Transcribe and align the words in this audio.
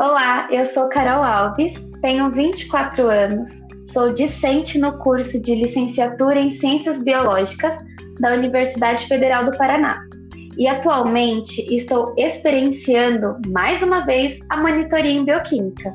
Olá, 0.00 0.48
eu 0.50 0.64
sou 0.64 0.88
Carol 0.88 1.22
Alves, 1.22 1.74
tenho 2.00 2.30
24 2.30 3.06
anos, 3.06 3.60
sou 3.84 4.10
discente 4.10 4.78
no 4.78 4.96
curso 4.96 5.38
de 5.42 5.54
licenciatura 5.54 6.40
em 6.40 6.48
Ciências 6.48 7.04
Biológicas 7.04 7.76
da 8.18 8.32
Universidade 8.32 9.06
Federal 9.06 9.44
do 9.44 9.58
Paraná. 9.58 10.02
E 10.56 10.66
atualmente 10.66 11.60
estou 11.70 12.14
experienciando 12.16 13.36
mais 13.48 13.82
uma 13.82 14.06
vez 14.06 14.40
a 14.48 14.56
monitoria 14.56 15.10
em 15.10 15.22
bioquímica. 15.22 15.94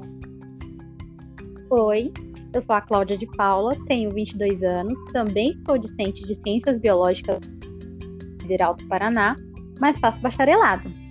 Oi, 1.72 2.14
eu 2.54 2.62
sou 2.62 2.76
a 2.76 2.82
Cláudia 2.82 3.18
de 3.18 3.26
Paula, 3.36 3.72
tenho 3.88 4.12
22 4.12 4.62
anos, 4.62 4.94
também 5.14 5.60
sou 5.66 5.80
discente 5.80 6.24
de 6.26 6.36
Ciências 6.44 6.78
Biológicas 6.78 7.40
da 7.40 8.42
Federal 8.44 8.76
do 8.76 8.86
Paraná, 8.86 9.36
mas 9.80 9.98
faço 9.98 10.20
bacharelado. 10.20 11.05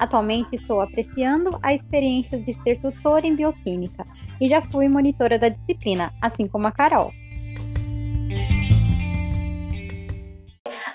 Atualmente 0.00 0.56
estou 0.56 0.80
apreciando 0.80 1.58
a 1.62 1.74
experiência 1.74 2.38
de 2.38 2.54
ser 2.62 2.80
tutor 2.80 3.22
em 3.22 3.36
bioquímica 3.36 4.06
e 4.40 4.48
já 4.48 4.62
fui 4.62 4.88
monitora 4.88 5.38
da 5.38 5.50
disciplina, 5.50 6.10
assim 6.22 6.48
como 6.48 6.66
a 6.66 6.72
Carol. 6.72 7.12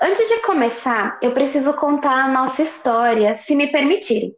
Antes 0.01 0.27
de 0.27 0.41
começar, 0.41 1.19
eu 1.21 1.31
preciso 1.33 1.73
contar 1.75 2.25
a 2.25 2.27
nossa 2.27 2.63
história, 2.63 3.35
se 3.35 3.55
me 3.55 3.67
permitirem. 3.67 4.33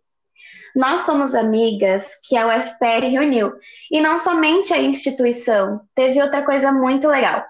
Nós 0.76 1.04
somos 1.04 1.34
amigas 1.34 2.12
que 2.28 2.36
a 2.36 2.48
UFPR 2.48 3.08
reuniu, 3.10 3.54
e 3.90 4.02
não 4.02 4.18
somente 4.18 4.74
a 4.74 4.82
instituição, 4.82 5.80
teve 5.96 6.22
outra 6.22 6.44
coisa 6.44 6.74
muito 6.74 7.08
legal. 7.08 7.42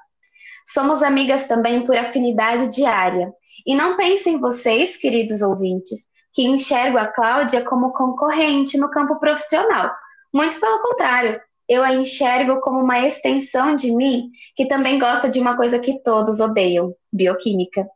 Somos 0.68 1.02
amigas 1.02 1.46
também 1.46 1.84
por 1.84 1.98
afinidade 1.98 2.70
diária. 2.70 3.32
E 3.66 3.74
não 3.74 3.98
pensem 3.98 4.40
vocês, 4.40 4.96
queridos 4.96 5.42
ouvintes, 5.42 6.08
que 6.38 6.46
enxergo 6.46 7.00
a 7.00 7.08
Cláudia 7.08 7.64
como 7.64 7.92
concorrente 7.92 8.78
no 8.78 8.92
campo 8.92 9.20
profissional. 9.20 9.92
Muito 10.32 10.60
pelo 10.60 10.80
contrário, 10.84 11.42
eu 11.68 11.84
a 11.84 11.96
enxergo 11.96 12.62
como 12.62 12.80
uma 12.80 13.00
extensão 13.00 13.76
de 13.76 13.92
mim 13.92 14.30
que 14.56 14.68
também 14.68 15.00
gosta 15.00 15.28
de 15.28 15.40
uma 15.40 15.58
coisa 15.58 15.80
que 15.80 16.00
todos 16.04 16.40
odeiam: 16.40 16.94
bioquímica. 17.12 17.88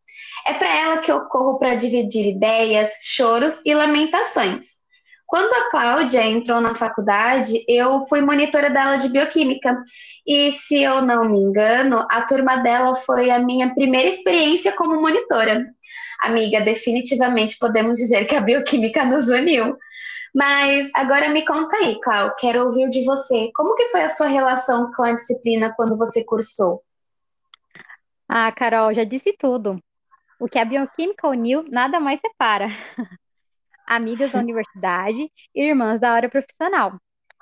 É 0.47 0.55
para 0.55 0.75
ela 0.75 0.97
que 0.97 1.11
eu 1.11 1.21
corro 1.25 1.59
para 1.59 1.75
dividir 1.75 2.25
ideias, 2.25 2.89
choros 3.03 3.61
e 3.63 3.75
lamentações. 3.75 4.81
Quando 5.27 5.53
a 5.53 5.69
Cláudia 5.69 6.25
entrou 6.25 6.59
na 6.59 6.73
faculdade, 6.73 7.63
eu 7.67 8.01
fui 8.07 8.21
monitora 8.21 8.71
dela 8.71 8.97
de 8.97 9.07
bioquímica. 9.07 9.81
E 10.25 10.51
se 10.51 10.81
eu 10.81 10.99
não 11.03 11.25
me 11.25 11.39
engano, 11.39 12.07
a 12.09 12.23
turma 12.23 12.57
dela 12.57 12.95
foi 12.95 13.29
a 13.29 13.37
minha 13.37 13.71
primeira 13.73 14.09
experiência 14.09 14.75
como 14.75 14.99
monitora. 14.99 15.63
Amiga, 16.21 16.61
definitivamente 16.61 17.57
podemos 17.57 17.97
dizer 17.97 18.25
que 18.25 18.35
a 18.35 18.41
bioquímica 18.41 19.03
nos 19.03 19.27
uniu. 19.27 19.75
Mas 20.33 20.89
agora 20.93 21.29
me 21.29 21.43
conta 21.43 21.75
aí, 21.77 21.99
Clau, 21.99 22.35
quero 22.35 22.65
ouvir 22.65 22.89
de 22.89 23.03
você. 23.03 23.51
Como 23.55 23.75
que 23.75 23.85
foi 23.85 24.03
a 24.03 24.07
sua 24.07 24.27
relação 24.27 24.91
com 24.93 25.03
a 25.03 25.13
disciplina 25.13 25.73
quando 25.75 25.97
você 25.97 26.23
cursou? 26.23 26.83
Ah, 28.29 28.51
Carol, 28.51 28.93
já 28.93 29.03
disse 29.03 29.35
tudo. 29.37 29.81
O 30.39 30.47
que 30.47 30.59
a 30.59 30.63
bioquímica 30.63 31.27
uniu, 31.27 31.65
nada 31.69 31.99
mais 31.99 32.19
separa. 32.21 32.67
Amigas 33.85 34.31
da 34.31 34.39
universidade 34.39 35.29
e 35.55 35.63
irmãs 35.63 35.99
da 35.99 36.11
área 36.11 36.29
profissional. 36.29 36.91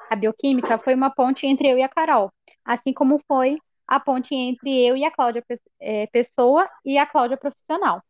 A 0.10 0.16
bioquímica 0.16 0.80
foi 0.80 0.96
uma 0.96 1.12
ponte 1.12 1.46
entre 1.46 1.70
eu 1.70 1.78
e 1.78 1.84
a 1.84 1.90
Carol, 1.90 2.32
assim 2.66 2.94
como 2.94 3.22
foi 3.28 3.58
a 3.86 4.00
ponte 4.00 4.34
entre 4.34 4.70
eu 4.88 4.96
e 4.96 5.04
a 5.04 5.12
Cláudia 5.12 5.44
eh, 5.82 6.08
Pessoa 6.08 6.68
e 6.84 6.98
a 6.98 7.06
Cláudia 7.06 7.38
Profissional. 7.38 8.02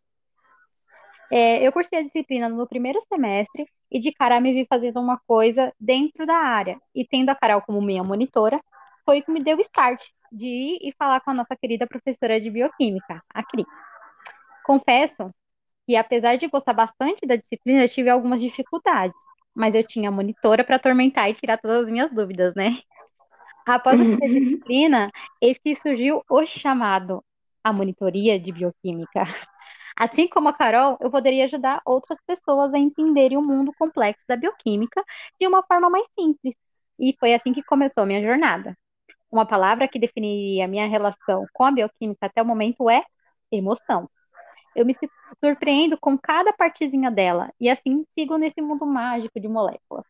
É, 1.32 1.66
eu 1.66 1.72
cursei 1.72 2.00
a 2.00 2.04
disciplina 2.04 2.50
no 2.50 2.68
primeiro 2.68 3.00
semestre 3.08 3.68
e 3.92 4.00
de 4.00 4.12
cara 4.12 4.40
me 4.40 4.54
vi 4.54 4.66
fazendo 4.68 5.00
uma 5.00 5.20
coisa 5.28 5.72
dentro 5.80 6.26
da 6.26 6.36
área. 6.36 6.80
E 6.94 7.06
tendo 7.06 7.30
a 7.30 7.36
Carol 7.36 7.62
como 7.62 7.82
minha 7.82 8.04
monitora, 8.04 8.60
foi 9.06 9.20
o 9.20 9.23
que 9.23 9.32
me 9.32 9.44
deu 9.44 9.58
o 9.58 9.62
start 9.62 10.02
de 10.32 10.45
ir 10.45 10.80
e 10.82 10.94
falar 10.98 11.22
com 11.22 11.32
a 11.32 11.34
nossa 11.34 11.56
querida 11.56 11.88
professora 11.88 12.39
de 12.39 12.50
bioquímica, 12.50 13.22
a 13.34 13.44
Cri. 13.44 13.66
Confesso 14.64 15.34
que, 15.88 15.95
apesar 15.95 16.38
de 16.38 16.48
gostar 16.48 16.73
bastante 16.73 17.26
da 17.26 17.36
disciplina, 17.36 17.84
eu 17.84 17.89
tive 17.89 18.10
algumas 18.10 18.39
dificuldades, 18.39 19.18
mas 19.56 19.73
eu 19.73 19.84
tinha 19.84 20.10
a 20.10 20.12
monitora 20.12 20.64
para 20.64 20.76
atormentar 20.76 21.30
e 21.30 21.34
tirar 21.34 21.58
todas 21.58 21.86
as 21.86 21.92
minhas 21.92 22.12
dúvidas, 22.12 22.54
né? 22.56 22.78
Após 23.66 24.00
a 24.00 24.04
disciplina, 24.28 25.12
eis 25.42 25.58
que 25.58 25.76
surgiu 25.76 26.22
o 26.30 26.45
chamado, 26.45 27.23
a 27.64 27.73
monitoria 27.73 28.39
de 28.39 28.52
bioquímica. 28.52 29.26
Assim 29.99 30.30
como 30.30 30.48
a 30.48 30.54
Carol, 30.54 30.98
eu 31.02 31.11
poderia 31.11 31.43
ajudar 31.43 31.82
outras 31.86 32.17
pessoas 32.26 32.73
a 32.73 32.80
entenderem 32.80 33.37
o 33.37 33.42
mundo 33.42 33.73
complexo 33.77 34.23
da 34.30 34.37
bioquímica 34.37 35.04
de 35.37 35.45
uma 35.45 35.61
forma 35.61 35.89
mais 35.89 36.05
simples. 36.17 36.55
E 36.98 37.14
foi 37.20 37.33
assim 37.33 37.52
que 37.52 37.61
começou 37.61 38.05
minha 38.05 38.21
jornada. 38.21 38.77
Uma 39.30 39.45
palavra 39.45 39.89
que 39.89 39.99
definiria 39.99 40.70
minha 40.70 40.88
relação 40.88 41.45
com 41.52 41.65
a 41.65 41.71
bioquímica 41.71 42.27
até 42.27 42.42
o 42.42 42.45
momento 42.45 42.89
é 42.89 43.04
emoção. 43.52 44.09
Eu 44.73 44.86
me 44.86 44.95
surpreendo 45.43 45.98
com 45.98 46.17
cada 46.17 46.54
partezinha 46.54 47.11
dela 47.11 47.52
e 47.59 47.70
assim 47.70 48.05
sigo 48.17 48.38
nesse 48.38 48.61
mundo 48.61 48.86
mágico 48.86 49.38
de 49.38 49.49
moléculas. 49.49 50.05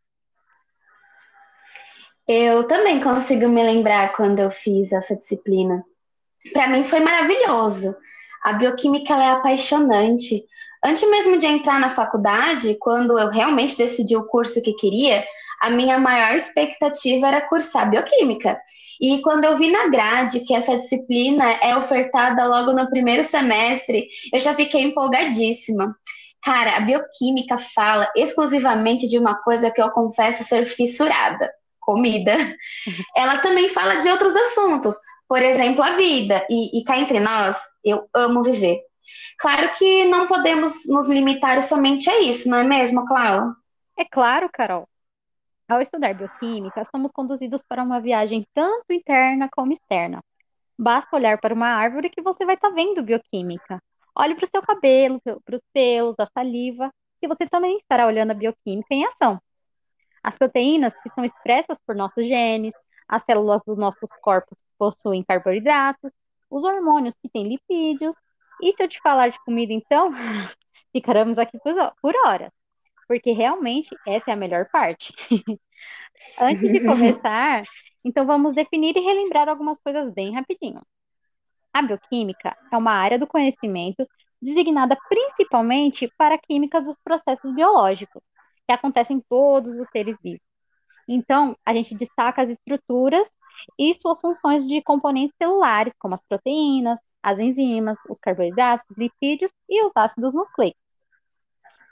Eu 2.27 2.67
também 2.67 3.01
consigo 3.01 3.47
me 3.47 3.63
lembrar 3.63 4.15
quando 4.15 4.37
eu 4.37 4.51
fiz 4.51 4.93
essa 4.93 5.15
disciplina. 5.15 5.83
Para 6.53 6.67
mim 6.67 6.83
foi 6.83 6.99
maravilhoso. 6.99 7.95
A 8.43 8.53
bioquímica 8.53 9.13
é 9.13 9.31
apaixonante. 9.31 10.43
Antes 10.83 11.09
mesmo 11.09 11.37
de 11.37 11.45
entrar 11.45 11.79
na 11.79 11.89
faculdade, 11.89 12.77
quando 12.79 13.17
eu 13.19 13.29
realmente 13.29 13.77
decidi 13.77 14.15
o 14.15 14.25
curso 14.25 14.61
que 14.61 14.73
queria, 14.73 15.25
a 15.59 15.69
minha 15.69 15.99
maior 15.99 16.35
expectativa 16.35 17.27
era 17.27 17.47
cursar 17.47 17.89
bioquímica. 17.89 18.57
E 18.99 19.21
quando 19.21 19.45
eu 19.45 19.55
vi 19.55 19.71
na 19.71 19.87
grade 19.87 20.41
que 20.41 20.53
essa 20.53 20.77
disciplina 20.77 21.51
é 21.61 21.75
ofertada 21.75 22.45
logo 22.47 22.73
no 22.73 22.89
primeiro 22.89 23.23
semestre, 23.23 24.07
eu 24.33 24.39
já 24.39 24.53
fiquei 24.53 24.83
empolgadíssima. 24.83 25.95
Cara, 26.41 26.77
a 26.77 26.81
bioquímica 26.81 27.57
fala 27.57 28.09
exclusivamente 28.15 29.07
de 29.07 29.17
uma 29.17 29.35
coisa 29.35 29.69
que 29.69 29.81
eu 29.81 29.89
confesso 29.91 30.43
ser 30.43 30.65
fissurada: 30.65 31.49
comida. 31.81 32.35
Ela 33.15 33.37
também 33.39 33.67
fala 33.67 33.95
de 33.95 34.09
outros 34.09 34.35
assuntos, 34.35 34.95
por 35.29 35.43
exemplo, 35.43 35.83
a 35.83 35.91
vida. 35.91 36.43
E, 36.49 36.79
e 36.79 36.83
cá 36.83 36.97
entre 36.97 37.19
nós, 37.19 37.55
eu 37.85 38.09
amo 38.15 38.41
viver. 38.41 38.81
Claro 39.37 39.71
que 39.77 40.05
não 40.05 40.27
podemos 40.27 40.87
nos 40.87 41.07
limitar 41.07 41.61
somente 41.61 42.09
a 42.09 42.19
isso, 42.19 42.49
não 42.49 42.57
é 42.57 42.63
mesmo, 42.63 43.05
Cláudia? 43.05 43.53
É 43.97 44.03
claro, 44.03 44.49
Carol. 44.51 44.89
Ao 45.69 45.81
estudar 45.81 46.15
bioquímica, 46.15 46.85
somos 46.89 47.11
conduzidos 47.11 47.61
para 47.69 47.83
uma 47.83 48.01
viagem 48.01 48.45
tanto 48.55 48.91
interna 48.91 49.47
como 49.51 49.71
externa. 49.71 50.19
Basta 50.77 51.15
olhar 51.15 51.39
para 51.39 51.53
uma 51.53 51.67
árvore 51.67 52.09
que 52.09 52.21
você 52.23 52.43
vai 52.43 52.55
estar 52.55 52.69
tá 52.69 52.75
vendo 52.75 53.03
bioquímica. 53.03 53.79
Olhe 54.15 54.33
para 54.33 54.45
o 54.45 54.49
seu 54.49 54.61
cabelo, 54.63 55.21
para 55.21 55.55
os 55.55 55.61
pelos, 55.71 56.15
a 56.19 56.25
saliva, 56.25 56.91
que 57.21 57.27
você 57.27 57.45
também 57.47 57.77
estará 57.77 58.07
olhando 58.07 58.31
a 58.31 58.33
bioquímica 58.33 58.93
em 58.93 59.05
ação. 59.05 59.39
As 60.23 60.37
proteínas 60.37 60.93
que 61.03 61.09
são 61.09 61.23
expressas 61.23 61.77
por 61.85 61.95
nossos 61.95 62.25
genes, 62.25 62.73
as 63.09 63.23
células 63.23 63.61
dos 63.65 63.77
nossos 63.77 64.09
corpos 64.21 64.57
possuem 64.77 65.23
carboidratos, 65.23 66.13
os 66.49 66.63
hormônios 66.63 67.15
que 67.21 67.27
têm 67.27 67.47
lipídios. 67.47 68.15
E 68.61 68.71
se 68.73 68.83
eu 68.83 68.87
te 68.87 68.99
falar 69.01 69.29
de 69.29 69.43
comida, 69.43 69.73
então, 69.73 70.11
ficaremos 70.93 71.39
aqui 71.39 71.57
por 71.59 72.15
horas, 72.25 72.51
porque 73.07 73.31
realmente 73.31 73.89
essa 74.07 74.29
é 74.29 74.33
a 74.33 74.37
melhor 74.37 74.69
parte. 74.71 75.13
Antes 76.39 76.61
de 76.61 76.85
começar, 76.85 77.63
então 78.05 78.25
vamos 78.25 78.55
definir 78.55 78.95
e 78.95 78.99
relembrar 78.99 79.49
algumas 79.49 79.79
coisas 79.79 80.13
bem 80.13 80.33
rapidinho. 80.33 80.81
A 81.73 81.81
bioquímica 81.81 82.55
é 82.71 82.77
uma 82.77 82.91
área 82.91 83.17
do 83.17 83.27
conhecimento 83.27 84.07
designada 84.41 84.97
principalmente 85.07 86.11
para 86.17 86.35
a 86.35 86.37
química 86.37 86.81
dos 86.81 86.95
processos 87.03 87.53
biológicos, 87.53 88.21
que 88.67 88.73
acontecem 88.73 89.17
em 89.17 89.23
todos 89.27 89.79
os 89.79 89.87
seres 89.89 90.15
vivos. 90.21 90.48
Então, 91.11 91.57
a 91.65 91.73
gente 91.73 91.95
destaca 91.95 92.43
as 92.43 92.49
estruturas 92.49 93.27
e 93.79 93.95
suas 93.95 94.21
funções 94.21 94.67
de 94.67 94.79
componentes 94.83 95.35
celulares, 95.41 95.91
como 95.97 96.13
as 96.13 96.21
proteínas, 96.21 96.99
as 97.23 97.39
enzimas, 97.39 97.97
os 98.07 98.19
carboidratos, 98.19 98.85
os 98.91 98.97
lipídios 98.97 99.51
e 99.67 99.83
os 99.83 99.91
ácidos 99.95 100.35
nucleicos. 100.35 100.79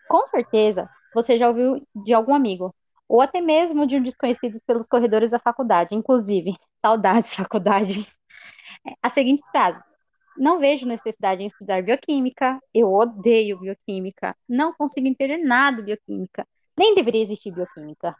Com 0.07 0.23
certeza, 0.27 0.87
você 1.15 1.39
já 1.39 1.47
ouviu 1.47 1.81
de 2.05 2.13
algum 2.13 2.35
amigo, 2.35 2.73
ou 3.09 3.19
até 3.19 3.41
mesmo 3.41 3.87
de 3.87 3.95
um 3.95 4.03
desconhecido 4.03 4.55
pelos 4.67 4.87
corredores 4.87 5.31
da 5.31 5.39
faculdade, 5.39 5.95
inclusive, 5.95 6.55
saudades 6.79 7.33
faculdade, 7.33 8.07
a 9.01 9.09
seguinte 9.09 9.41
frase: 9.49 9.81
Não 10.37 10.59
vejo 10.59 10.85
necessidade 10.85 11.41
em 11.41 11.47
estudar 11.47 11.81
bioquímica, 11.81 12.59
eu 12.71 12.93
odeio 12.93 13.59
bioquímica, 13.59 14.35
não 14.47 14.73
consigo 14.73 15.07
entender 15.07 15.37
nada 15.37 15.77
de 15.77 15.87
bioquímica, 15.87 16.45
nem 16.77 16.93
deveria 16.93 17.23
existir 17.23 17.51
bioquímica. 17.51 18.15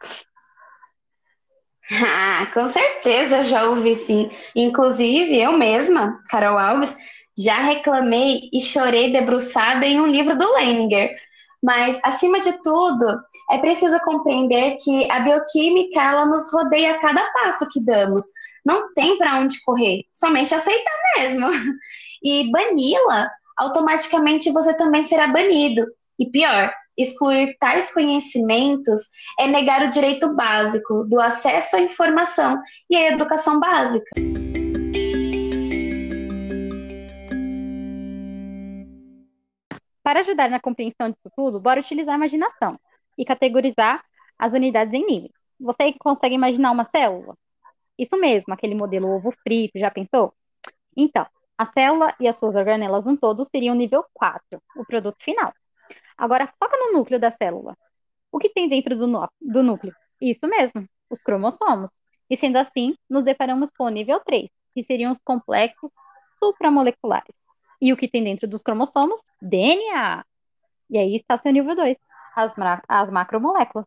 Ah, 1.91 2.47
com 2.53 2.67
certeza 2.67 3.43
já 3.43 3.63
ouvi 3.69 3.95
sim. 3.95 4.29
Inclusive, 4.55 5.39
eu 5.39 5.53
mesma, 5.53 6.19
Carol 6.29 6.57
Alves, 6.57 6.95
já 7.37 7.59
reclamei 7.61 8.49
e 8.51 8.59
chorei 8.59 9.11
debruçada 9.11 9.85
em 9.85 9.99
um 10.01 10.07
livro 10.07 10.37
do 10.37 10.53
Leninger. 10.55 11.15
Mas, 11.63 11.99
acima 12.03 12.39
de 12.39 12.53
tudo, 12.61 13.05
é 13.51 13.57
preciso 13.57 13.99
compreender 14.01 14.77
que 14.83 15.09
a 15.09 15.21
bioquímica 15.21 16.01
ela 16.01 16.25
nos 16.25 16.51
rodeia 16.51 16.91
a 16.95 16.99
cada 16.99 17.23
passo 17.31 17.67
que 17.71 17.83
damos. 17.83 18.25
Não 18.65 18.93
tem 18.93 19.17
para 19.17 19.39
onde 19.39 19.61
correr, 19.63 20.03
somente 20.13 20.53
aceitar 20.53 20.93
mesmo. 21.17 21.47
E 22.23 22.49
bani-la, 22.51 23.29
automaticamente 23.55 24.51
você 24.51 24.73
também 24.73 25.03
será 25.03 25.27
banido. 25.27 25.85
E 26.17 26.25
pior, 26.25 26.73
excluir 26.97 27.55
tais 27.59 27.93
conhecimentos 27.93 29.01
é 29.39 29.47
negar 29.47 29.87
o 29.87 29.91
direito 29.91 30.33
básico 30.33 31.03
do 31.05 31.19
acesso 31.19 31.75
à 31.75 31.81
informação 31.81 32.59
e 32.89 32.95
à 32.95 33.11
educação 33.11 33.59
básica. 33.59 34.09
Para 40.03 40.21
ajudar 40.21 40.49
na 40.49 40.59
compreensão 40.59 41.09
disso 41.09 41.29
tudo, 41.35 41.59
bora 41.59 41.81
utilizar 41.81 42.13
a 42.13 42.17
imaginação 42.17 42.79
e 43.17 43.25
categorizar 43.25 44.01
as 44.39 44.53
unidades 44.53 44.93
em 44.93 45.05
níveis. 45.05 45.33
Você 45.59 45.93
consegue 45.99 46.33
imaginar 46.33 46.71
uma 46.71 46.85
célula? 46.85 47.35
Isso 47.97 48.15
mesmo, 48.15 48.53
aquele 48.53 48.73
modelo 48.73 49.09
ovo 49.09 49.33
frito, 49.43 49.77
já 49.77 49.91
pensou? 49.91 50.33
Então, 50.95 51.25
a 51.57 51.65
célula 51.65 52.15
e 52.19 52.27
as 52.27 52.39
suas 52.39 52.55
organelas 52.55 53.03
no 53.03 53.17
todo 53.17 53.43
seriam 53.43 53.75
nível 53.75 54.05
4, 54.13 54.61
o 54.77 54.85
produto 54.85 55.17
final. 55.23 55.51
Agora, 56.17 56.51
foca 56.59 56.75
no 56.77 56.93
núcleo 56.93 57.19
da 57.19 57.31
célula. 57.31 57.77
O 58.31 58.39
que 58.39 58.49
tem 58.49 58.67
dentro 58.67 58.95
do, 58.95 59.29
do 59.39 59.63
núcleo? 59.63 59.93
Isso 60.19 60.47
mesmo, 60.47 60.87
os 61.09 61.21
cromossomos. 61.21 61.91
E 62.29 62.35
sendo 62.35 62.57
assim, 62.57 62.95
nos 63.09 63.23
deparamos 63.23 63.69
com 63.77 63.85
o 63.85 63.89
nível 63.89 64.19
3, 64.19 64.49
que 64.73 64.83
seriam 64.83 65.11
os 65.13 65.19
complexos 65.23 65.91
supramoleculares. 66.39 67.35
E 67.79 67.93
o 67.93 67.97
que 67.97 68.07
tem 68.07 68.23
dentro 68.23 68.47
dos 68.47 68.63
cromossomos? 68.63 69.21
DNA. 69.41 70.25
E 70.89 70.97
aí 70.97 71.15
está 71.15 71.37
seu 71.37 71.51
nível 71.51 71.75
2, 71.75 71.97
as, 72.35 72.53
as 72.87 73.09
macromoléculas. 73.11 73.85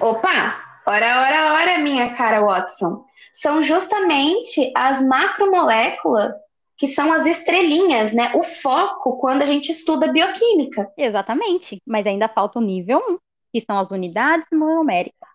Opa! 0.00 0.68
Ora, 0.86 1.20
ora, 1.20 1.52
ora, 1.52 1.78
minha 1.78 2.14
cara 2.14 2.40
Watson. 2.40 3.04
São 3.32 3.62
justamente 3.62 4.72
as 4.74 5.06
macromoléculas 5.06 6.32
que 6.78 6.86
são 6.86 7.12
as 7.12 7.26
estrelinhas, 7.26 8.12
né? 8.12 8.32
O 8.36 8.42
foco 8.42 9.18
quando 9.18 9.42
a 9.42 9.44
gente 9.44 9.70
estuda 9.70 10.12
bioquímica. 10.12 10.88
Exatamente, 10.96 11.82
mas 11.84 12.06
ainda 12.06 12.28
falta 12.28 12.60
o 12.60 12.62
nível 12.62 12.98
1, 12.98 13.18
que 13.52 13.60
são 13.60 13.78
as 13.78 13.90
unidades 13.90 14.46
monoméricas. 14.52 15.28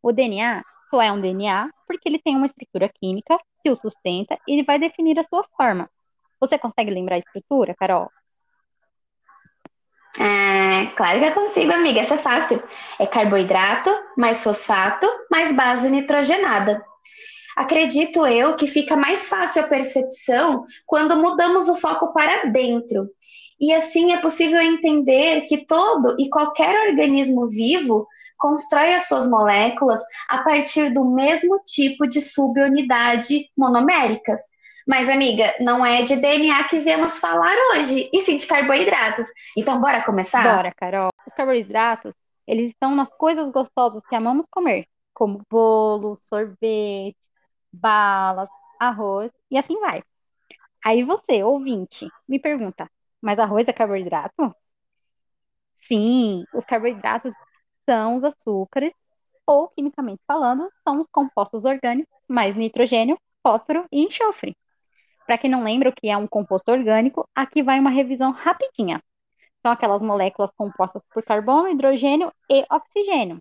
O 0.00 0.12
DNA 0.12 0.62
só 0.88 1.02
é 1.02 1.10
um 1.10 1.20
DNA 1.20 1.68
porque 1.88 2.08
ele 2.08 2.20
tem 2.20 2.36
uma 2.36 2.46
estrutura 2.46 2.88
química 2.88 3.36
que 3.62 3.70
o 3.70 3.74
sustenta 3.74 4.38
e 4.46 4.62
vai 4.62 4.78
definir 4.78 5.18
a 5.18 5.24
sua 5.24 5.44
forma. 5.56 5.90
Você 6.38 6.56
consegue 6.56 6.90
lembrar 6.90 7.16
a 7.16 7.18
estrutura, 7.18 7.74
Carol? 7.74 8.08
É, 10.18 10.86
claro 10.94 11.18
que 11.18 11.26
eu 11.26 11.34
consigo, 11.34 11.72
amiga. 11.72 12.00
Essa 12.00 12.14
é 12.14 12.18
fácil. 12.18 12.62
É 12.98 13.06
carboidrato, 13.06 13.90
mais 14.16 14.42
fosfato, 14.42 15.06
mais 15.30 15.52
base 15.52 15.90
nitrogenada. 15.90 16.84
Acredito 17.56 18.26
eu 18.26 18.54
que 18.54 18.66
fica 18.66 18.94
mais 18.96 19.28
fácil 19.28 19.62
a 19.62 19.66
percepção 19.66 20.64
quando 20.84 21.16
mudamos 21.16 21.68
o 21.68 21.74
foco 21.74 22.12
para 22.12 22.44
dentro. 22.50 23.08
E 23.58 23.72
assim 23.72 24.12
é 24.12 24.20
possível 24.20 24.60
entender 24.60 25.40
que 25.42 25.64
todo 25.64 26.14
e 26.18 26.28
qualquer 26.28 26.90
organismo 26.90 27.48
vivo 27.48 28.06
constrói 28.36 28.92
as 28.92 29.08
suas 29.08 29.26
moléculas 29.26 30.00
a 30.28 30.42
partir 30.42 30.92
do 30.92 31.04
mesmo 31.06 31.58
tipo 31.64 32.06
de 32.06 32.20
subunidade 32.20 33.50
monoméricas, 33.56 34.42
mas, 34.86 35.08
amiga, 35.08 35.52
não 35.58 35.84
é 35.84 36.02
de 36.02 36.14
DNA 36.14 36.62
que 36.64 36.78
viemos 36.78 37.18
falar 37.18 37.56
hoje, 37.72 38.08
e 38.12 38.20
sim 38.20 38.36
de 38.36 38.46
carboidratos. 38.46 39.26
Então, 39.56 39.80
bora 39.80 40.04
começar? 40.04 40.44
Bora, 40.44 40.72
Carol. 40.76 41.08
Os 41.26 41.34
carboidratos, 41.34 42.12
eles 42.46 42.70
estão 42.70 42.94
nas 42.94 43.08
coisas 43.18 43.50
gostosas 43.50 44.00
que 44.08 44.14
amamos 44.14 44.46
comer, 44.48 44.86
como 45.12 45.42
bolo, 45.50 46.16
sorvete, 46.16 47.16
balas, 47.80 48.48
arroz 48.80 49.32
e 49.50 49.58
assim 49.58 49.78
vai. 49.80 50.02
Aí 50.84 51.04
você, 51.04 51.42
ouvinte, 51.44 52.08
me 52.28 52.38
pergunta, 52.40 52.90
mas 53.22 53.38
arroz 53.38 53.68
é 53.68 53.72
carboidrato? 53.72 54.54
Sim, 55.82 56.44
os 56.54 56.64
carboidratos 56.64 57.32
são 57.88 58.16
os 58.16 58.24
açúcares, 58.24 58.92
ou, 59.46 59.68
quimicamente 59.68 60.22
falando, 60.26 60.70
são 60.84 61.00
os 61.00 61.06
compostos 61.08 61.64
orgânicos 61.64 62.12
mais 62.28 62.56
nitrogênio, 62.56 63.18
fósforo 63.42 63.86
e 63.92 64.02
enxofre. 64.02 64.56
Para 65.26 65.38
quem 65.38 65.50
não 65.50 65.64
lembra 65.64 65.90
o 65.90 65.94
que 65.94 66.08
é 66.08 66.16
um 66.16 66.26
composto 66.28 66.72
orgânico, 66.72 67.28
aqui 67.34 67.62
vai 67.62 67.80
uma 67.80 67.90
revisão 67.90 68.32
rapidinha. 68.32 69.02
São 69.62 69.72
aquelas 69.72 70.02
moléculas 70.02 70.52
compostas 70.56 71.02
por 71.12 71.24
carbono, 71.24 71.68
hidrogênio 71.68 72.32
e 72.50 72.64
oxigênio. 72.70 73.38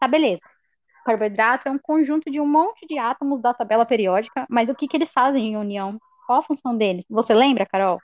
Tá, 0.00 0.08
beleza. 0.08 0.42
Carboidrato 1.04 1.68
é 1.68 1.70
um 1.70 1.78
conjunto 1.78 2.30
de 2.30 2.40
um 2.40 2.46
monte 2.46 2.86
de 2.86 2.98
átomos 2.98 3.40
da 3.40 3.52
tabela 3.54 3.84
periódica, 3.84 4.46
mas 4.48 4.68
o 4.68 4.74
que, 4.74 4.88
que 4.88 4.96
eles 4.96 5.12
fazem 5.12 5.52
em 5.52 5.56
união? 5.56 5.98
Qual 6.26 6.40
a 6.40 6.44
função 6.44 6.76
deles? 6.76 7.04
Você 7.08 7.34
lembra, 7.34 7.66
Carol? 7.66 8.00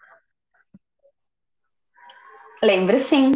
Lembro 2.62 2.98
sim. 2.98 3.32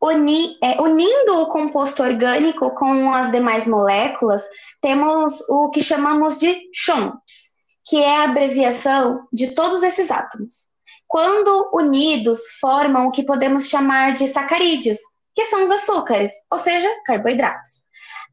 Uni, 0.00 0.58
é, 0.62 0.80
unindo 0.82 1.40
o 1.40 1.46
composto 1.46 2.02
orgânico 2.02 2.70
com 2.74 3.14
as 3.14 3.30
demais 3.30 3.66
moléculas, 3.66 4.42
temos 4.80 5.40
o 5.48 5.70
que 5.70 5.82
chamamos 5.82 6.38
de 6.38 6.68
chomps 6.74 7.52
que 7.84 7.96
é 7.96 8.16
a 8.16 8.24
abreviação 8.24 9.26
de 9.32 9.54
todos 9.54 9.82
esses 9.82 10.10
átomos. 10.10 10.66
Quando 11.06 11.70
unidos, 11.74 12.40
formam 12.60 13.06
o 13.06 13.10
que 13.10 13.24
podemos 13.24 13.68
chamar 13.68 14.14
de 14.14 14.26
sacarídeos, 14.26 14.98
que 15.34 15.44
são 15.44 15.64
os 15.64 15.70
açúcares, 15.70 16.32
ou 16.50 16.58
seja, 16.58 16.88
carboidratos. 17.04 17.81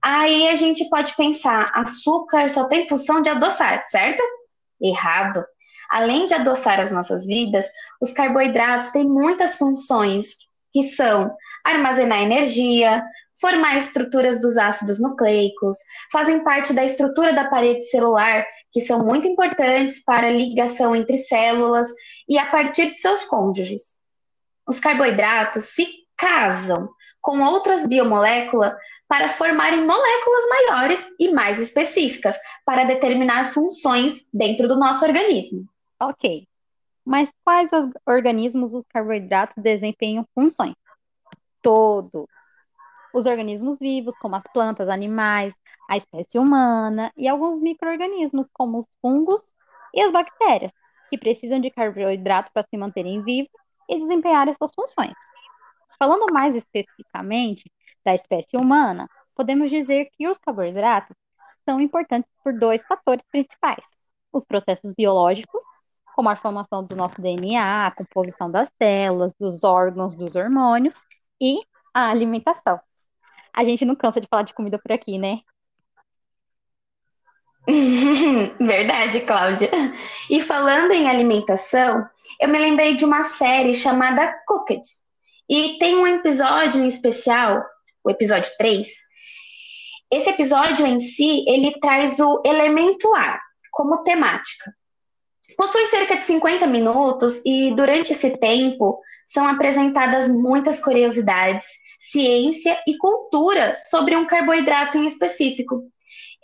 Aí 0.01 0.47
a 0.47 0.55
gente 0.55 0.87
pode 0.89 1.15
pensar, 1.15 1.71
açúcar 1.75 2.47
só 2.49 2.65
tem 2.65 2.87
função 2.87 3.21
de 3.21 3.29
adoçar, 3.29 3.81
certo? 3.83 4.23
Errado. 4.81 5.43
Além 5.89 6.25
de 6.25 6.33
adoçar 6.33 6.79
as 6.79 6.91
nossas 6.91 7.25
vidas, 7.25 7.65
os 8.01 8.11
carboidratos 8.13 8.91
têm 8.91 9.05
muitas 9.05 9.57
funções, 9.57 10.35
que 10.71 10.83
são 10.83 11.35
armazenar 11.65 12.21
energia, 12.21 13.03
formar 13.41 13.77
estruturas 13.77 14.39
dos 14.39 14.57
ácidos 14.57 15.01
nucleicos, 15.01 15.77
fazem 16.11 16.43
parte 16.43 16.73
da 16.73 16.83
estrutura 16.83 17.33
da 17.33 17.49
parede 17.49 17.83
celular 17.89 18.45
que 18.71 18.81
são 18.81 19.03
muito 19.03 19.27
importantes 19.27 20.03
para 20.03 20.27
a 20.27 20.31
ligação 20.31 20.95
entre 20.95 21.17
células 21.17 21.87
e 22.27 22.37
a 22.37 22.45
partir 22.51 22.87
de 22.87 22.93
seus 22.93 23.25
cônjuges. 23.25 23.97
Os 24.67 24.79
carboidratos 24.79 25.63
se 25.65 25.87
casam 26.19 26.89
com 27.21 27.39
outras 27.39 27.87
biomoléculas 27.87 28.73
para 29.07 29.29
formarem 29.29 29.85
moléculas 29.85 30.43
maiores 30.49 31.07
e 31.19 31.31
mais 31.31 31.59
específicas 31.59 32.37
para 32.65 32.83
determinar 32.83 33.45
funções 33.45 34.27
dentro 34.33 34.67
do 34.67 34.77
nosso 34.77 35.05
organismo. 35.05 35.65
Ok. 35.99 36.47
Mas 37.05 37.29
quais 37.43 37.71
organismos 38.05 38.73
os 38.73 38.85
carboidratos 38.87 39.61
desempenham 39.63 40.25
funções? 40.35 40.75
Todos. 41.61 42.25
Os 43.13 43.25
organismos 43.25 43.79
vivos, 43.79 44.13
como 44.19 44.35
as 44.35 44.43
plantas, 44.53 44.87
animais, 44.87 45.53
a 45.89 45.97
espécie 45.97 46.37
humana 46.37 47.11
e 47.17 47.27
alguns 47.27 47.59
micro-organismos, 47.59 48.47
como 48.53 48.79
os 48.79 48.87
fungos 49.01 49.41
e 49.93 50.01
as 50.01 50.11
bactérias, 50.11 50.71
que 51.09 51.17
precisam 51.17 51.59
de 51.59 51.71
carboidrato 51.71 52.51
para 52.53 52.67
se 52.69 52.77
manterem 52.77 53.23
vivos 53.23 53.51
e 53.89 53.99
desempenhar 53.99 54.47
suas 54.55 54.71
funções. 54.75 55.17
Falando 55.99 56.33
mais 56.33 56.55
especificamente 56.55 57.69
da 58.05 58.15
espécie 58.15 58.55
humana, 58.55 59.07
podemos 59.35 59.69
dizer 59.69 60.09
que 60.13 60.27
os 60.27 60.37
carboidratos 60.37 61.15
são 61.65 61.81
importantes 61.81 62.31
por 62.43 62.53
dois 62.57 62.81
fatores 62.87 63.23
principais: 63.29 63.83
os 64.31 64.45
processos 64.45 64.93
biológicos, 64.93 65.61
como 66.15 66.29
a 66.29 66.37
formação 66.37 66.83
do 66.83 66.95
nosso 66.95 67.21
DNA, 67.21 67.87
a 67.87 67.91
composição 67.91 68.49
das 68.49 68.69
células, 68.81 69.33
dos 69.39 69.63
órgãos, 69.63 70.15
dos 70.15 70.35
hormônios, 70.35 70.95
e 71.39 71.61
a 71.93 72.09
alimentação. 72.09 72.79
A 73.53 73.63
gente 73.63 73.85
não 73.85 73.95
cansa 73.95 74.21
de 74.21 74.27
falar 74.27 74.43
de 74.43 74.53
comida 74.53 74.79
por 74.79 74.91
aqui, 74.91 75.17
né? 75.17 75.39
Verdade, 78.59 79.21
Cláudia. 79.21 79.69
E 80.29 80.41
falando 80.41 80.91
em 80.91 81.07
alimentação, 81.07 82.07
eu 82.39 82.47
me 82.47 82.57
lembrei 82.57 82.95
de 82.95 83.05
uma 83.05 83.23
série 83.23 83.75
chamada 83.75 84.33
Cooked. 84.47 84.81
E 85.49 85.79
tem 85.79 85.95
um 85.95 86.05
episódio 86.05 86.79
em 86.79 86.87
especial, 86.87 87.65
o 88.03 88.11
episódio 88.11 88.51
3. 88.59 88.87
Esse 90.11 90.29
episódio 90.29 90.85
em 90.85 90.99
si, 90.99 91.43
ele 91.47 91.79
traz 91.79 92.19
o 92.19 92.39
elemento 92.45 93.11
ar 93.15 93.39
como 93.71 94.03
temática. 94.03 94.71
Possui 95.57 95.87
cerca 95.87 96.17
de 96.17 96.23
50 96.23 96.67
minutos 96.67 97.41
e 97.43 97.73
durante 97.73 98.11
esse 98.11 98.37
tempo 98.37 99.01
são 99.25 99.47
apresentadas 99.47 100.29
muitas 100.29 100.79
curiosidades, 100.79 101.65
ciência 101.97 102.79
e 102.87 102.95
cultura 102.97 103.73
sobre 103.75 104.15
um 104.15 104.27
carboidrato 104.27 104.99
em 104.99 105.07
específico. 105.07 105.81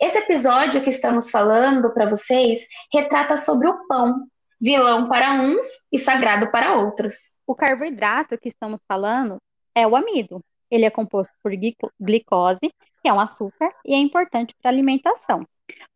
Esse 0.00 0.18
episódio 0.18 0.82
que 0.82 0.90
estamos 0.90 1.30
falando 1.30 1.94
para 1.94 2.06
vocês 2.06 2.66
retrata 2.92 3.36
sobre 3.36 3.68
o 3.68 3.86
pão, 3.86 4.26
vilão 4.60 5.06
para 5.06 5.34
uns 5.34 5.64
e 5.92 5.98
sagrado 5.98 6.50
para 6.50 6.74
outros. 6.74 7.35
O 7.46 7.54
carboidrato 7.54 8.36
que 8.38 8.48
estamos 8.48 8.80
falando 8.88 9.38
é 9.74 9.86
o 9.86 9.94
amido. 9.94 10.44
Ele 10.70 10.84
é 10.84 10.90
composto 10.90 11.32
por 11.42 11.52
glicose, 12.00 12.74
que 13.00 13.08
é 13.08 13.12
um 13.12 13.20
açúcar, 13.20 13.72
e 13.84 13.94
é 13.94 13.98
importante 13.98 14.52
para 14.60 14.70
a 14.70 14.74
alimentação, 14.74 15.46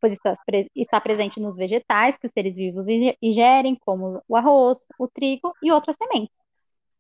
pois 0.01 0.13
está, 0.13 0.39
está 0.77 1.01
presente 1.01 1.41
nos 1.41 1.57
vegetais 1.57 2.17
que 2.17 2.27
os 2.27 2.33
seres 2.33 2.55
vivos 2.55 2.87
ingerem, 3.21 3.77
como 3.85 4.23
o 4.29 4.37
arroz, 4.37 4.87
o 4.97 5.09
trigo 5.09 5.53
e 5.61 5.73
outras 5.73 5.97
sementes. 5.97 6.35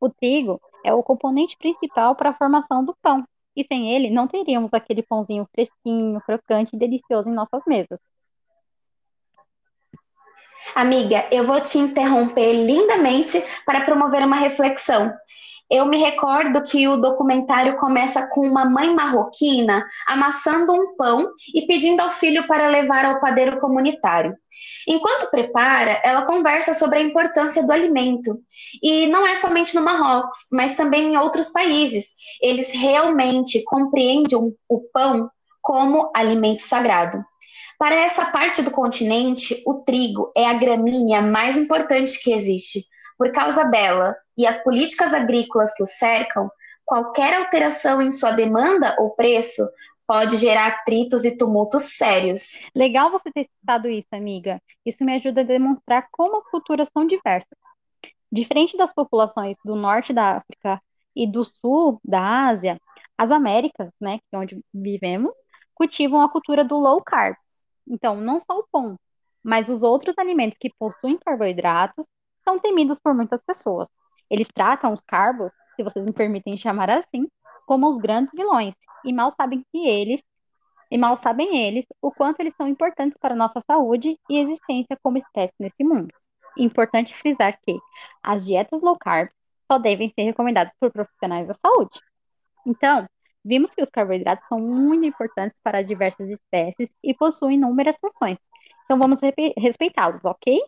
O 0.00 0.08
trigo 0.08 0.60
é 0.84 0.92
o 0.92 1.02
componente 1.02 1.56
principal 1.56 2.16
para 2.16 2.30
a 2.30 2.34
formação 2.34 2.84
do 2.84 2.96
pão, 3.00 3.24
e 3.54 3.64
sem 3.64 3.94
ele 3.94 4.10
não 4.10 4.26
teríamos 4.26 4.74
aquele 4.74 5.02
pãozinho 5.02 5.46
fresquinho, 5.52 6.20
crocante 6.22 6.74
e 6.74 6.78
delicioso 6.78 7.28
em 7.28 7.34
nossas 7.34 7.62
mesas. 7.66 8.00
Amiga, 10.74 11.26
eu 11.30 11.44
vou 11.44 11.60
te 11.60 11.78
interromper 11.78 12.52
lindamente 12.52 13.42
para 13.66 13.84
promover 13.84 14.24
uma 14.24 14.36
reflexão. 14.36 15.12
Eu 15.70 15.86
me 15.86 15.98
recordo 15.98 16.62
que 16.62 16.88
o 16.88 16.96
documentário 16.96 17.76
começa 17.78 18.26
com 18.26 18.40
uma 18.40 18.68
mãe 18.68 18.92
marroquina 18.92 19.86
amassando 20.06 20.72
um 20.72 20.96
pão 20.96 21.30
e 21.54 21.64
pedindo 21.64 22.00
ao 22.00 22.10
filho 22.10 22.44
para 22.48 22.66
levar 22.66 23.04
ao 23.04 23.20
padeiro 23.20 23.60
comunitário. 23.60 24.34
Enquanto 24.86 25.30
prepara, 25.30 26.00
ela 26.04 26.22
conversa 26.22 26.74
sobre 26.74 26.98
a 26.98 27.02
importância 27.02 27.62
do 27.62 27.72
alimento. 27.72 28.36
E 28.82 29.06
não 29.06 29.24
é 29.24 29.36
somente 29.36 29.76
no 29.76 29.82
Marrocos, 29.82 30.38
mas 30.50 30.74
também 30.74 31.12
em 31.12 31.16
outros 31.16 31.50
países. 31.50 32.06
Eles 32.42 32.72
realmente 32.72 33.62
compreendem 33.64 34.52
o 34.68 34.80
pão 34.92 35.30
como 35.62 36.10
alimento 36.16 36.62
sagrado. 36.62 37.24
Para 37.80 37.94
essa 37.94 38.26
parte 38.26 38.60
do 38.60 38.70
continente, 38.70 39.62
o 39.66 39.76
trigo 39.76 40.30
é 40.36 40.44
a 40.44 40.52
gramínea 40.52 41.22
mais 41.22 41.56
importante 41.56 42.22
que 42.22 42.30
existe. 42.30 42.84
Por 43.16 43.32
causa 43.32 43.64
dela 43.64 44.14
e 44.36 44.46
as 44.46 44.62
políticas 44.62 45.14
agrícolas 45.14 45.72
que 45.72 45.82
o 45.82 45.86
cercam, 45.86 46.50
qualquer 46.84 47.32
alteração 47.32 48.02
em 48.02 48.10
sua 48.10 48.32
demanda 48.32 48.94
ou 48.98 49.16
preço 49.16 49.66
pode 50.06 50.36
gerar 50.36 50.66
atritos 50.66 51.24
e 51.24 51.34
tumultos 51.34 51.96
sérios. 51.96 52.60
Legal 52.74 53.10
você 53.10 53.32
ter 53.32 53.48
citado 53.58 53.88
isso, 53.88 54.08
amiga. 54.12 54.60
Isso 54.84 55.02
me 55.02 55.14
ajuda 55.14 55.40
a 55.40 55.44
demonstrar 55.44 56.06
como 56.12 56.36
as 56.36 56.44
culturas 56.50 56.86
são 56.92 57.06
diversas. 57.06 57.56
Diferente 58.30 58.76
das 58.76 58.92
populações 58.92 59.56
do 59.64 59.74
norte 59.74 60.12
da 60.12 60.36
África 60.36 60.82
e 61.16 61.26
do 61.26 61.46
sul 61.46 61.98
da 62.04 62.48
Ásia, 62.48 62.78
as 63.16 63.30
Américas, 63.30 63.88
né, 63.98 64.20
é 64.30 64.36
onde 64.36 64.62
vivemos, 64.74 65.34
cultivam 65.74 66.20
a 66.20 66.28
cultura 66.28 66.62
do 66.62 66.76
low 66.76 67.02
carb, 67.02 67.34
então, 67.90 68.20
não 68.20 68.38
só 68.38 68.58
o 68.58 68.66
pão, 68.70 68.96
mas 69.42 69.68
os 69.68 69.82
outros 69.82 70.16
alimentos 70.16 70.56
que 70.58 70.72
possuem 70.78 71.18
carboidratos 71.18 72.06
são 72.44 72.58
temidos 72.58 72.98
por 73.00 73.12
muitas 73.12 73.42
pessoas. 73.42 73.88
Eles 74.30 74.46
tratam 74.48 74.94
os 74.94 75.00
carbos, 75.00 75.50
se 75.74 75.82
vocês 75.82 76.06
me 76.06 76.12
permitem 76.12 76.56
chamar 76.56 76.88
assim, 76.88 77.26
como 77.66 77.88
os 77.88 77.98
grandes 77.98 78.32
vilões, 78.32 78.74
e 79.04 79.12
mal 79.12 79.34
sabem 79.36 79.64
que 79.72 79.88
eles, 79.88 80.22
e 80.90 80.96
mal 80.96 81.16
sabem 81.16 81.66
eles 81.66 81.84
o 82.00 82.12
quanto 82.12 82.40
eles 82.40 82.54
são 82.56 82.66
importantes 82.68 83.18
para 83.20 83.34
a 83.34 83.36
nossa 83.36 83.60
saúde 83.66 84.16
e 84.28 84.38
existência 84.38 84.96
como 85.02 85.18
espécie 85.18 85.54
nesse 85.58 85.82
mundo. 85.82 86.12
Importante 86.56 87.16
frisar 87.16 87.58
que 87.60 87.76
as 88.22 88.44
dietas 88.44 88.82
low 88.82 88.96
carb 88.98 89.30
só 89.70 89.78
devem 89.78 90.10
ser 90.10 90.22
recomendadas 90.22 90.72
por 90.80 90.90
profissionais 90.92 91.46
da 91.46 91.54
saúde. 91.54 92.00
Então, 92.66 93.06
Vimos 93.44 93.70
que 93.70 93.82
os 93.82 93.90
carboidratos 93.90 94.46
são 94.48 94.60
muito 94.60 95.06
importantes 95.06 95.58
para 95.62 95.82
diversas 95.82 96.28
espécies 96.28 96.90
e 97.02 97.14
possuem 97.14 97.56
inúmeras 97.56 97.96
funções. 98.00 98.38
Então 98.84 98.98
vamos 98.98 99.20
respeitá-los, 99.56 100.24
ok? 100.24 100.60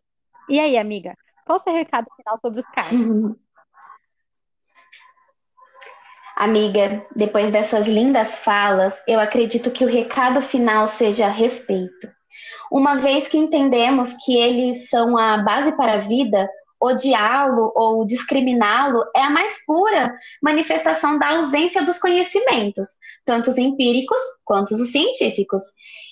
E 0.49 0.59
aí, 0.59 0.79
amiga, 0.79 1.15
qual 1.45 1.59
o 1.59 1.63
seu 1.63 1.73
recado 1.73 2.07
final 2.17 2.39
sobre 2.39 2.61
os 2.61 2.67
carbos? 2.69 3.37
Amiga, 6.35 7.07
depois 7.15 7.51
dessas 7.51 7.87
lindas 7.87 8.39
falas, 8.39 9.01
eu 9.07 9.21
acredito 9.21 9.71
que 9.71 9.85
o 9.85 9.89
recado 9.89 10.41
final 10.41 10.87
seja 10.89 11.29
respeito. 11.29 12.11
Uma 12.71 12.97
vez 12.97 13.29
que 13.29 13.37
entendemos 13.37 14.15
que 14.25 14.37
eles 14.37 14.89
são 14.89 15.17
a 15.17 15.39
base 15.39 15.77
para 15.77 15.95
a 15.95 15.99
vida, 15.99 16.49
odiá-lo 16.83 17.73
ou 17.77 18.05
discriminá-lo 18.05 19.05
é 19.17 19.23
a 19.23 19.31
mais 19.31 19.65
pura 19.65 20.13
manifestação 20.43 21.19
da 21.19 21.29
ausência 21.29 21.83
dos 21.83 21.99
conhecimentos, 21.99 22.89
tanto 23.25 23.51
os 23.51 23.59
empíricos 23.59 24.19
quanto 24.45 24.75
os 24.75 24.91
científicos. 24.91 25.63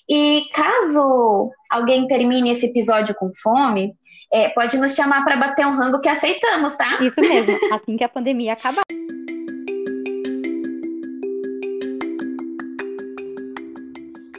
E 0.09 0.43
caso 0.55 1.51
alguém 1.71 2.07
termine 2.07 2.51
esse 2.51 2.67
episódio 2.67 3.15
com 3.15 3.31
fome, 3.43 3.95
é, 4.33 4.49
pode 4.51 4.77
nos 4.77 4.95
chamar 4.95 5.25
para 5.25 5.37
bater 5.37 5.67
um 5.67 5.75
rango 5.75 6.01
que 6.01 6.09
aceitamos, 6.09 6.77
tá? 6.77 6.99
Isso 7.03 7.21
mesmo, 7.21 7.59
assim 7.75 7.97
que 7.97 8.05
a 8.05 8.09
pandemia 8.09 8.53
acabar. 8.53 8.83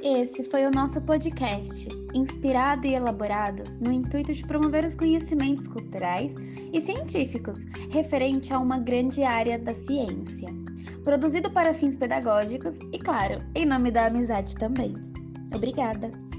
Esse 0.03 0.43
foi 0.43 0.65
o 0.65 0.71
nosso 0.71 0.99
podcast, 1.01 1.87
inspirado 2.11 2.87
e 2.87 2.95
elaborado 2.95 3.63
no 3.79 3.91
intuito 3.91 4.33
de 4.33 4.43
promover 4.43 4.83
os 4.83 4.95
conhecimentos 4.95 5.67
culturais 5.67 6.33
e 6.73 6.81
científicos 6.81 7.65
referente 7.91 8.51
a 8.51 8.57
uma 8.57 8.79
grande 8.79 9.23
área 9.23 9.59
da 9.59 9.75
ciência. 9.75 10.49
Produzido 11.03 11.51
para 11.51 11.71
fins 11.71 11.97
pedagógicos 11.97 12.79
e, 12.91 12.97
claro, 12.97 13.45
em 13.53 13.63
nome 13.63 13.91
da 13.91 14.07
amizade 14.07 14.55
também. 14.55 14.95
Obrigada! 15.53 16.30